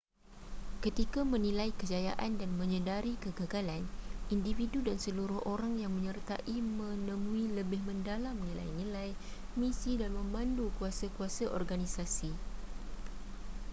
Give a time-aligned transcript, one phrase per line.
[0.83, 3.83] ketika menilai kejayaan dan menyedari kegagalan
[4.35, 9.09] individu dan seluruh orang yang menyertai menemui lebih mendalam nilai-nilai
[9.59, 12.31] misi dan memandu kuasa-kuasa organisasi